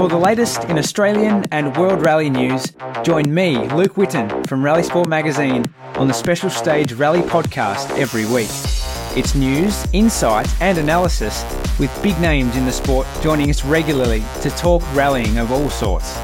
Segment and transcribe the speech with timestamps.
[0.00, 2.72] For the latest in Australian and world rally news,
[3.02, 8.24] join me, Luke Whitten from Rally Sport Magazine, on the Special Stage Rally podcast every
[8.24, 8.48] week.
[9.14, 11.44] It's news, insight, and analysis
[11.78, 16.14] with big names in the sport joining us regularly to talk rallying of all sorts.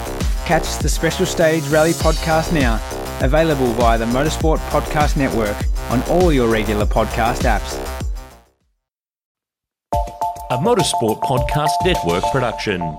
[0.46, 2.80] Catch the Special Stage Rally podcast now,
[3.20, 5.54] available via the Motorsport Podcast Network
[5.90, 7.76] on all your regular podcast apps.
[10.48, 12.96] A Motorsport Podcast Network production.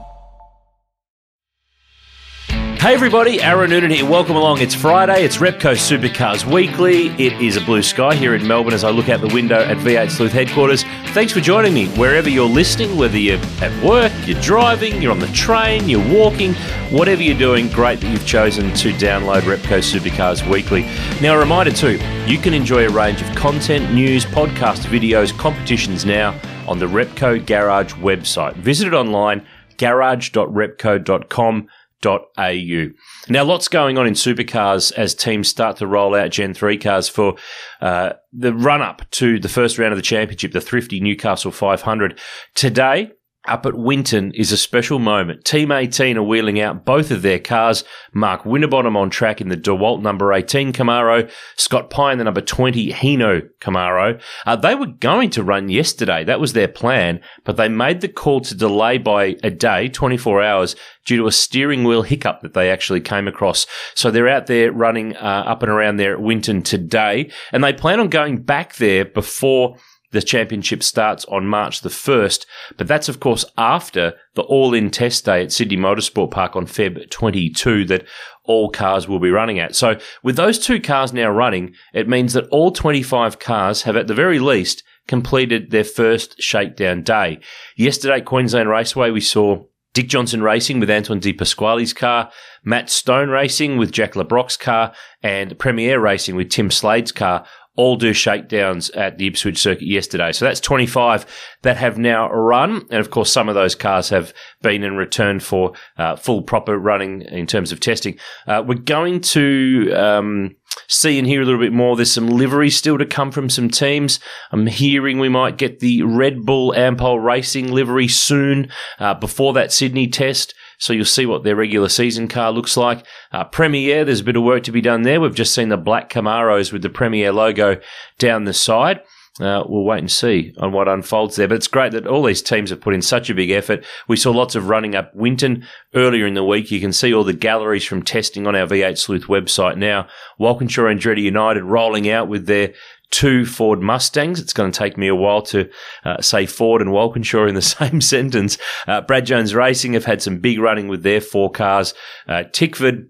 [2.88, 4.06] Hey everybody, Aaron Noonan here.
[4.06, 4.62] Welcome along.
[4.62, 5.26] It's Friday.
[5.26, 7.08] It's Repco Supercars Weekly.
[7.22, 9.76] It is a blue sky here in Melbourne as I look out the window at
[9.76, 10.84] V8 Sleuth headquarters.
[11.08, 15.20] Thanks for joining me wherever you're listening, whether you're at work, you're driving, you're on
[15.20, 16.54] the train, you're walking,
[16.90, 17.68] whatever you're doing.
[17.68, 20.84] Great that you've chosen to download Repco Supercars Weekly.
[21.22, 26.06] Now, a reminder too, you can enjoy a range of content, news, podcasts, videos, competitions
[26.06, 28.56] now on the Repco Garage website.
[28.56, 29.46] Visit it online,
[29.78, 31.68] garage.repco.com
[32.06, 32.90] au.
[33.30, 37.10] Now, lots going on in supercars as teams start to roll out Gen 3 cars
[37.10, 37.36] for
[37.82, 42.20] uh, the run up to the first round of the championship, the Thrifty Newcastle 500.
[42.56, 43.12] Today,
[43.48, 45.46] up at Winton is a special moment.
[45.46, 47.84] Team 18 are wheeling out both of their cars.
[48.14, 52.92] Mark Winterbottom on track in the DeWalt number 18 Camaro, Scott Pye the number 20
[52.92, 54.22] Hino Camaro.
[54.46, 56.24] Uh, they were going to run yesterday.
[56.24, 60.44] That was their plan, but they made the call to delay by a day, 24
[60.44, 60.76] hours,
[61.06, 63.66] due to a steering wheel hiccup that they actually came across.
[63.96, 67.74] So they're out there running uh, up and around there at Winton today, and they
[67.74, 69.78] plan on going back there before
[70.18, 75.26] the championship starts on March the 1st, but that's of course after the all-in test
[75.26, 78.04] day at Sydney Motorsport Park on Feb 22 that
[78.44, 79.76] all cars will be running at.
[79.76, 84.08] So with those two cars now running, it means that all 25 cars have at
[84.08, 87.40] the very least completed their first shakedown day.
[87.76, 92.32] Yesterday, Queensland Raceway, we saw Dick Johnson Racing with Anton De Pasquale's car,
[92.64, 97.46] Matt Stone Racing with Jack Le Brocq's car, and Premier Racing with Tim Slade's car
[97.78, 100.32] all do shakedowns at the Ipswich circuit yesterday.
[100.32, 101.26] So that's 25
[101.62, 102.88] that have now run.
[102.90, 106.78] And of course, some of those cars have been in return for uh, full proper
[106.78, 108.18] running in terms of testing.
[108.48, 110.56] Uh, we're going to um,
[110.88, 111.96] see and hear a little bit more.
[111.96, 114.20] There's some livery still to come from some teams.
[114.52, 119.72] I'm hearing we might get the Red Bull Ampol Racing livery soon uh, before that
[119.72, 120.54] Sydney test.
[120.78, 123.06] So you'll see what their regular season car looks like.
[123.32, 125.20] Uh, Premier, there's a bit of work to be done there.
[125.20, 127.80] We've just seen the black Camaros with the Premier logo
[128.20, 129.02] down the side.
[129.40, 131.48] Uh, we'll wait and see on what unfolds there.
[131.48, 133.86] But it's great that all these teams have put in such a big effort.
[134.08, 136.72] We saw lots of running up Winton earlier in the week.
[136.72, 140.08] You can see all the galleries from testing on our V8 Sleuth website now.
[140.40, 142.74] Walkinshaw and Andretti United rolling out with their
[143.12, 144.40] two Ford Mustangs.
[144.40, 145.70] It's going to take me a while to
[146.04, 148.58] uh, say Ford and Walkinshaw in the same sentence.
[148.88, 151.94] Uh, Brad Jones Racing have had some big running with their four cars.
[152.28, 153.10] Uh, Tickford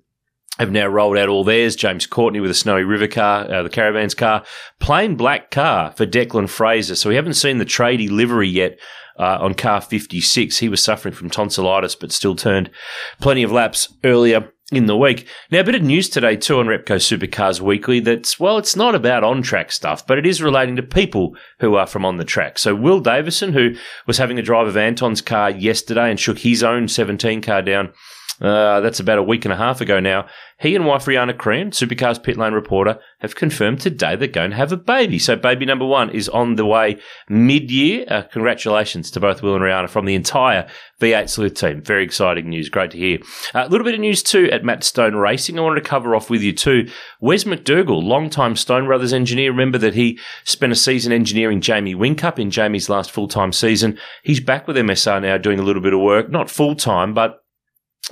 [0.60, 1.76] have now rolled out all theirs.
[1.76, 4.44] James Courtney with a Snowy River car, uh, the Caravans car,
[4.80, 6.96] plain black car for Declan Fraser.
[6.96, 8.80] So we haven't seen the tradie livery yet
[9.20, 10.58] uh, on car 56.
[10.58, 12.72] He was suffering from tonsillitis, but still turned
[13.22, 15.28] plenty of laps earlier in the week.
[15.50, 18.96] Now, a bit of news today too on Repco Supercars Weekly that's, well, it's not
[18.96, 22.26] about on track stuff, but it is relating to people who are from on the
[22.26, 22.60] track.
[22.60, 26.64] So, Will Davison, who was having a drive of Anton's car yesterday and shook his
[26.64, 27.94] own 17 car down
[28.42, 30.28] uh, that's about a week and a half ago now.
[30.60, 34.56] He and wife Riana Crehan, Supercars pit lane reporter, have confirmed today they're going to
[34.56, 35.20] have a baby.
[35.20, 36.98] So baby number one is on the way
[37.30, 38.06] mid-year.
[38.08, 40.68] Uh, congratulations to both Will and Riana from the entire
[41.00, 41.82] V8 Sleuth team.
[41.82, 42.70] Very exciting news.
[42.70, 43.20] Great to hear.
[43.54, 45.58] Uh, a little bit of news too at Matt Stone Racing.
[45.58, 46.90] I wanted to cover off with you too.
[47.20, 49.52] Wes McDougall, long-time Stone Brothers engineer.
[49.52, 53.98] Remember that he spent a season engineering Jamie Whincup in Jamie's last full-time season.
[54.24, 56.30] He's back with MSR now doing a little bit of work.
[56.32, 57.44] Not full-time, but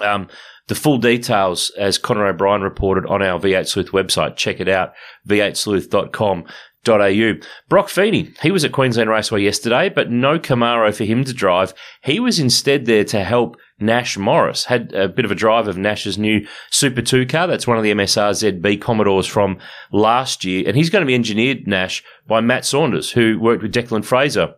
[0.02, 0.28] um,
[0.68, 4.94] the full details, as Conor O'Brien reported on our V8 Sleuth website, check it out,
[5.28, 6.46] v8sleuth.com.
[6.88, 7.34] Au.
[7.68, 11.74] Brock Feeney, he was at Queensland Raceway yesterday, but no Camaro for him to drive.
[12.04, 14.66] He was instead there to help Nash Morris.
[14.66, 17.48] Had a bit of a drive of Nash's new Super 2 car.
[17.48, 19.58] That's one of the MSR ZB Commodores from
[19.92, 20.64] last year.
[20.68, 24.54] And he's going to be engineered, Nash, by Matt Saunders, who worked with Declan Fraser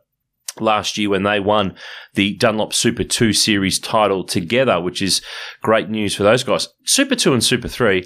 [0.62, 1.76] last year when they won
[2.14, 5.22] the Dunlop Super 2 Series title together, which is
[5.62, 6.68] great news for those guys.
[6.86, 8.06] Super 2 and Super 3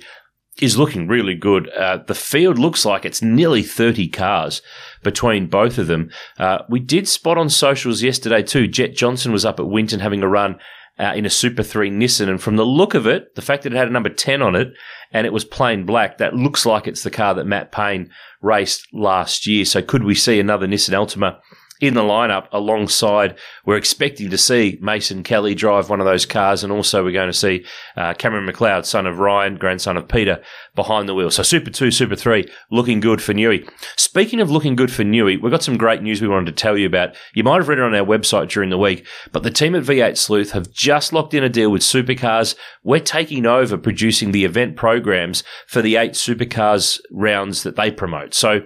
[0.60, 1.70] is looking really good.
[1.70, 4.62] Uh, the field looks like it's nearly 30 cars
[5.04, 6.10] between both of them.
[6.38, 8.68] Uh, we did spot on socials yesterday too.
[8.68, 10.60] Jett Johnson was up at Winton having a run
[11.00, 12.30] uh, in a Super 3 Nissan.
[12.30, 14.56] And from the look of it, the fact that it had a number 10 on
[14.56, 14.74] it
[15.12, 18.12] and it was plain black, that looks like it's the car that Matt Payne
[18.42, 19.66] raced last year.
[19.66, 21.40] So could we see another Nissan Altima
[21.82, 23.36] in the lineup alongside.
[23.66, 27.32] We're expecting to see Mason Kelly drive one of those cars, and also we're going
[27.32, 27.66] to see
[27.98, 30.42] uh, Cameron McLeod, son of Ryan, grandson of Peter,
[30.76, 31.32] behind the wheel.
[31.32, 33.68] So Super 2, Super 3, looking good for Newey.
[33.98, 36.78] Speaking of looking good for Newey, we've got some great news we wanted to tell
[36.78, 37.16] you about.
[37.34, 39.84] You might have read it on our website during the week, but the team at
[39.84, 42.56] V8 Sleuth have just locked in a deal with Supercars.
[42.84, 48.36] We're taking over producing the event programs for the eight Supercars rounds that they promote.
[48.36, 48.62] So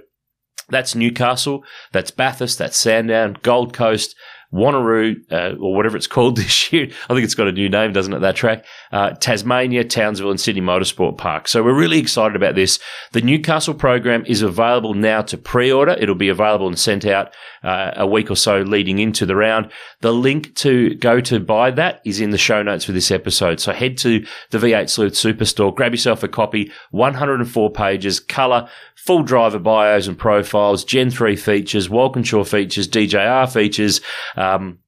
[0.69, 4.15] that's Newcastle, that's Bathurst, that's Sandown, Gold Coast,
[4.55, 6.87] Wanneroo, uh, or whatever it's called this year.
[7.09, 8.65] I think it's got a new name, doesn't it, that track?
[8.91, 11.47] Uh, Tasmania, Townsville, and Sydney Motorsport Park.
[11.47, 12.79] So we're really excited about this.
[13.11, 15.95] The Newcastle program is available now to pre order.
[15.99, 17.33] It'll be available and sent out
[17.63, 19.71] uh, a week or so leading into the round.
[20.01, 23.59] The link to go to buy that is in the show notes for this episode.
[23.59, 28.69] So head to the V8 Sleuth Superstore, grab yourself a copy, 104 pages, colour,
[29.05, 34.01] full driver bios and profiles, Gen 3 features, Walkinshaw features, DJR features.
[34.35, 34.79] Um,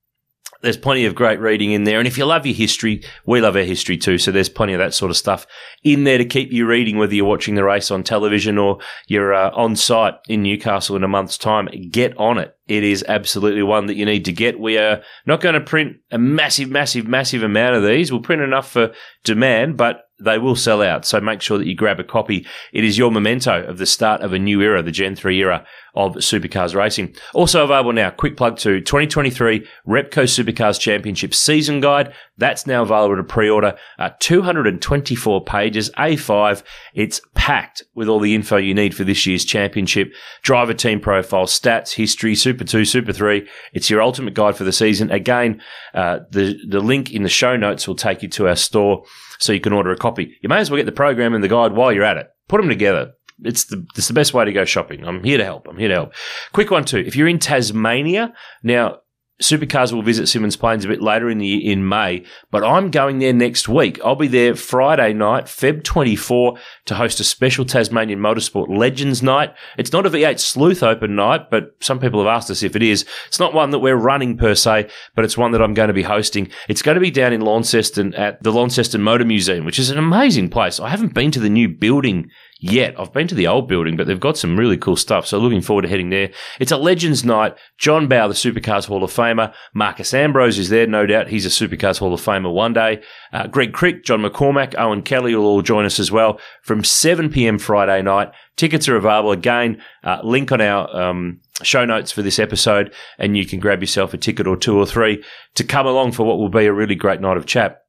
[0.62, 2.00] there's plenty of great reading in there.
[2.00, 4.18] And if you love your history, we love our history too.
[4.18, 5.46] So there's plenty of that sort of stuff
[5.84, 9.36] in there to keep you reading, whether you're watching the race on television or you're
[9.36, 11.70] uh, on site in Newcastle in a month's time.
[11.92, 12.58] Get on it.
[12.68, 14.60] It is absolutely one that you need to get.
[14.60, 18.12] We are not going to print a massive, massive, massive amount of these.
[18.12, 18.94] We'll print enough for
[19.24, 21.06] demand, but they will sell out.
[21.06, 22.46] So make sure that you grab a copy.
[22.74, 25.66] It is your memento of the start of a new era, the Gen 3 era
[25.94, 27.16] of supercars racing.
[27.34, 32.14] Also available now, quick plug to 2023 Repco Supercars Championship season guide.
[32.38, 33.78] That's now available to pre-order.
[33.98, 36.64] Uh, 224 pages, A5.
[36.94, 40.14] It's packed with all the info you need for this year's championship.
[40.42, 43.48] Driver team profile, stats, history, Super 2, Super 3.
[43.74, 45.12] It's your ultimate guide for the season.
[45.12, 45.62] Again,
[45.94, 49.04] uh, the, the link in the show notes will take you to our store
[49.40, 50.38] so you can order a copy.
[50.42, 52.28] You may as well get the program and the guide while you're at it.
[52.48, 53.14] Put them together.
[53.44, 55.06] It's the it's the best way to go shopping.
[55.06, 55.68] I'm here to help.
[55.68, 56.14] I'm here to help.
[56.54, 56.98] Quick one too.
[57.06, 59.00] If you're in Tasmania now,
[59.42, 63.20] Supercars will visit Symmons Plains a bit later in the in May, but I'm going
[63.20, 64.00] there next week.
[64.04, 69.54] I'll be there Friday night, Feb 24, to host a special Tasmanian Motorsport Legends Night.
[69.78, 72.82] It's not a V8 Sleuth Open night, but some people have asked us if it
[72.82, 73.06] is.
[73.28, 75.94] It's not one that we're running per se, but it's one that I'm going to
[75.94, 76.50] be hosting.
[76.68, 80.00] It's going to be down in Launceston at the Launceston Motor Museum, which is an
[80.00, 80.80] amazing place.
[80.80, 83.00] I haven't been to the new building yet.
[83.00, 85.28] I've been to the old building, but they've got some really cool stuff.
[85.28, 86.32] So looking forward to heading there.
[86.60, 87.56] It's a Legends night.
[87.78, 89.54] John Bowe, the Supercars Hall of Famer.
[89.74, 91.28] Marcos Ambrose is there, no doubt.
[91.28, 93.02] He's a Supercars Hall of Famer one day.
[93.32, 97.30] Uh, Greg Crick, John McCormack, Owen Kelly will all join us as well from 7
[97.30, 97.60] p.m.
[97.60, 98.32] Friday night.
[98.56, 99.82] Tickets are available again.
[100.04, 104.14] Uh, link on our um, show notes for this episode, and you can grab yourself
[104.14, 105.24] a ticket or two or three
[105.56, 107.84] to come along for what will be a really great night of chat.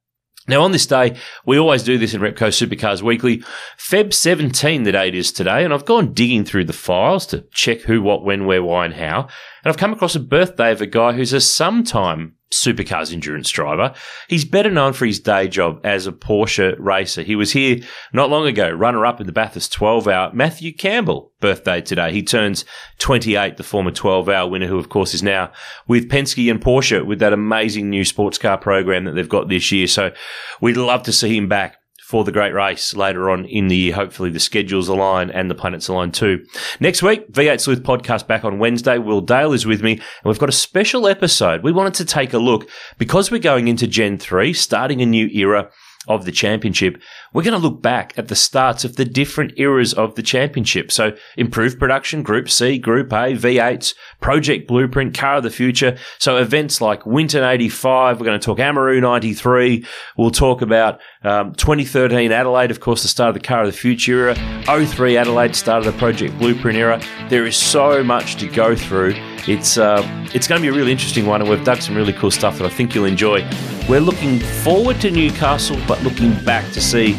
[0.49, 1.15] Now, on this day,
[1.45, 3.45] we always do this in Repco Supercars Weekly.
[3.77, 7.83] Feb 17, the date is today, and I've gone digging through the files to check
[7.83, 9.21] who, what, when, where, why, and how.
[9.21, 13.95] And I've come across a birthday of a guy who's a sometime supercars endurance driver.
[14.29, 17.23] He's better known for his day job as a Porsche racer.
[17.23, 17.81] He was here
[18.13, 20.33] not long ago, runner up in the Bathurst 12 hour.
[20.33, 22.13] Matthew Campbell, birthday today.
[22.13, 22.65] He turns
[22.99, 25.53] 28, the former 12 hour winner, who of course is now
[25.87, 29.71] with Penske and Porsche with that amazing new sports car program that they've got this
[29.71, 29.87] year.
[29.87, 30.13] So
[30.61, 31.78] we'd love to see him back
[32.09, 33.95] for the great race later on in the year.
[33.95, 36.43] Hopefully the schedules align and the planets align too.
[36.81, 38.97] Next week, V8 Sleuth podcast back on Wednesday.
[38.97, 41.63] Will Dale is with me and we've got a special episode.
[41.63, 42.67] We wanted to take a look
[42.97, 45.71] because we're going into Gen 3, starting a new era
[46.09, 47.01] of the championship,
[47.33, 50.91] we're going to look back at the starts of the different eras of the championship.
[50.91, 55.97] So improved production, Group C, Group A, V8s, Project Blueprint, Car of the Future.
[56.19, 59.85] So events like Winton 85, we're going to talk Amaroo 93.
[60.17, 63.79] We'll talk about um, 2013 Adelaide, of course, the start of the Car of the
[63.79, 64.87] Future era.
[64.87, 67.01] 03 Adelaide, start of the Project Blueprint era.
[67.29, 69.15] There is so much to go through.
[69.47, 70.03] It's uh,
[70.35, 72.59] it's going to be a really interesting one, and we've dug some really cool stuff
[72.59, 73.49] that I think you'll enjoy.
[73.89, 77.17] We're looking forward to Newcastle, but looking back to see,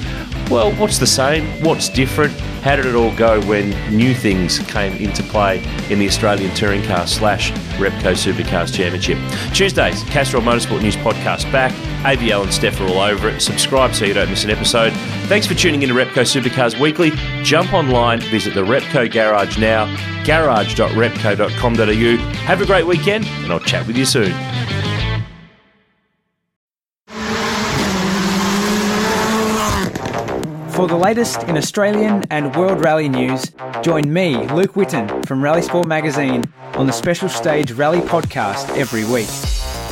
[0.50, 4.94] well, what's the same, what's different, how did it all go when new things came
[4.94, 9.18] into play in the Australian Touring Car slash Repco Supercars Championship.
[9.54, 11.72] Tuesdays, Castrol Motorsport News podcast back.
[12.04, 13.42] AVL and Steph are all over it.
[13.42, 14.92] Subscribe so you don't miss an episode.
[15.28, 17.12] Thanks for tuning in to Repco Supercars Weekly.
[17.44, 19.86] Jump online, visit the Repco Garage now,
[20.26, 22.18] garage.repco.com.au.
[22.46, 24.32] Have a great weekend, and I'll chat with you soon.
[30.80, 35.62] For the latest in Australian and World Rally news, join me, Luke Whitten, from Rally
[35.62, 39.28] Sport Magazine on the Special Stage Rally podcast every week.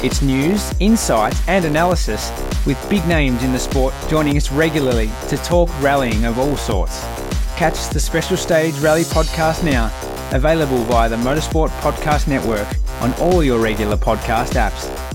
[0.01, 2.31] It's news, insight, and analysis
[2.65, 7.01] with big names in the sport joining us regularly to talk rallying of all sorts.
[7.57, 9.91] Catch the Special Stage Rally podcast now
[10.31, 12.65] available via the Motorsport Podcast Network
[13.01, 15.06] on all your regular podcast apps.